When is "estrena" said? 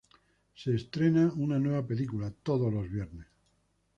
0.73-1.31